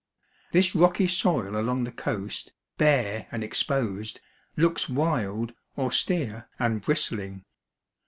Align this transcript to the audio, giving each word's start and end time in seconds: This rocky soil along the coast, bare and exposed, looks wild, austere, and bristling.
This 0.51 0.73
rocky 0.73 1.05
soil 1.05 1.55
along 1.55 1.83
the 1.83 1.91
coast, 1.91 2.53
bare 2.79 3.27
and 3.31 3.43
exposed, 3.43 4.19
looks 4.57 4.89
wild, 4.89 5.53
austere, 5.77 6.49
and 6.57 6.81
bristling. 6.81 7.45